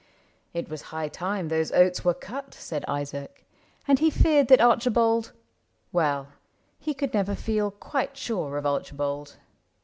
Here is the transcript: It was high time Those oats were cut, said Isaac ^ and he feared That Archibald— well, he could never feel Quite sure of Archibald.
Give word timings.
It 0.51 0.67
was 0.67 0.81
high 0.89 1.09
time 1.09 1.49
Those 1.49 1.71
oats 1.71 2.03
were 2.03 2.15
cut, 2.15 2.55
said 2.55 2.83
Isaac 2.87 3.45
^ 3.83 3.83
and 3.87 3.99
he 3.99 4.09
feared 4.09 4.47
That 4.47 4.59
Archibald— 4.59 5.31
well, 5.91 6.29
he 6.79 6.95
could 6.95 7.13
never 7.13 7.35
feel 7.35 7.69
Quite 7.69 8.17
sure 8.17 8.57
of 8.57 8.65
Archibald. 8.65 9.37